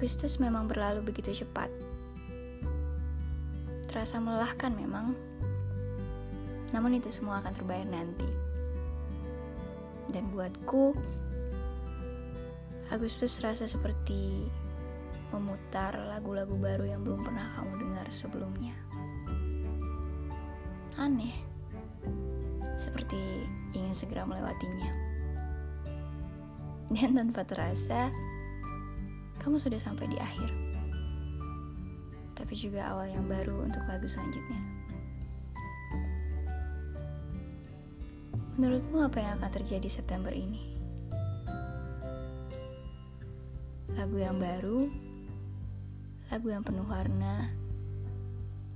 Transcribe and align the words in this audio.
Agustus 0.00 0.40
memang 0.40 0.64
berlalu 0.64 1.12
begitu 1.12 1.44
cepat. 1.44 1.68
Terasa 3.84 4.16
melelahkan 4.16 4.72
memang. 4.72 5.12
Namun 6.72 6.96
itu 6.96 7.12
semua 7.12 7.44
akan 7.44 7.52
terbayar 7.52 7.84
nanti. 7.84 8.24
Dan 10.08 10.32
buatku, 10.32 10.96
Agustus 12.88 13.44
rasa 13.44 13.68
seperti 13.68 14.48
memutar 15.36 15.92
lagu-lagu 16.08 16.56
baru 16.56 16.88
yang 16.96 17.04
belum 17.04 17.20
pernah 17.20 17.60
kamu 17.60 17.84
dengar 17.84 18.08
sebelumnya. 18.08 18.72
Aneh, 20.96 21.36
seperti 22.80 23.20
ingin 23.76 23.92
segera 23.92 24.24
melewatinya. 24.24 24.96
Dan 26.96 27.20
tanpa 27.20 27.44
terasa, 27.44 28.08
kamu 29.40 29.56
sudah 29.56 29.80
sampai 29.80 30.04
di 30.12 30.20
akhir. 30.20 30.52
Tapi 32.36 32.54
juga 32.56 32.92
awal 32.92 33.08
yang 33.08 33.24
baru 33.24 33.64
untuk 33.64 33.80
lagu 33.88 34.04
selanjutnya. 34.04 34.60
Menurutmu 38.60 39.00
apa 39.00 39.16
yang 39.16 39.40
akan 39.40 39.50
terjadi 39.56 39.88
September 39.88 40.28
ini? 40.28 40.76
Lagu 43.96 44.20
yang 44.20 44.36
baru, 44.36 44.86
lagu 46.28 46.46
yang 46.52 46.60
penuh 46.60 46.84
warna, 46.84 47.48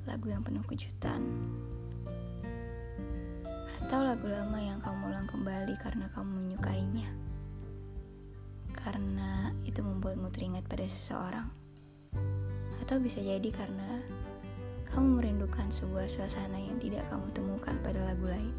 lagu 0.08 0.32
yang 0.32 0.40
penuh 0.40 0.64
kejutan, 0.64 1.20
atau 3.84 4.00
lagu 4.00 4.24
lama 4.26 4.58
yang 4.58 4.80
kamu 4.80 5.12
ulang 5.12 5.28
kembali 5.28 5.74
karena 5.80 6.08
kamu 6.16 6.32
menyukainya 6.32 7.23
membuatmu 10.24 10.32
teringat 10.32 10.64
pada 10.64 10.86
seseorang. 10.88 11.48
Atau 12.80 12.96
bisa 12.96 13.20
jadi 13.20 13.44
karena 13.52 14.00
kamu 14.88 15.20
merindukan 15.20 15.68
sebuah 15.68 16.08
suasana 16.08 16.56
yang 16.56 16.80
tidak 16.80 17.04
kamu 17.12 17.28
temukan 17.36 17.76
pada 17.84 18.00
lagu 18.08 18.24
lain. 18.24 18.54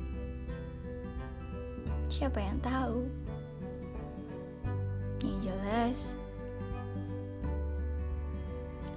Siapa 2.06 2.38
yang 2.38 2.62
tahu? 2.62 3.10
Yang 5.26 5.38
jelas, 5.42 5.98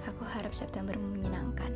aku 0.05 0.21
harap 0.29 0.53
September 0.53 0.93
menyenangkan. 0.93 1.73